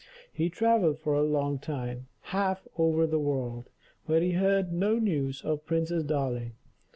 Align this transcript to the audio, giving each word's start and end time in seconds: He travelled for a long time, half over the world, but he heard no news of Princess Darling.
He 0.33 0.49
travelled 0.49 0.97
for 0.97 1.13
a 1.13 1.21
long 1.21 1.59
time, 1.59 2.07
half 2.21 2.67
over 2.75 3.05
the 3.05 3.19
world, 3.19 3.69
but 4.07 4.23
he 4.23 4.31
heard 4.31 4.73
no 4.73 4.97
news 4.97 5.43
of 5.43 5.67
Princess 5.67 6.03
Darling. 6.03 6.53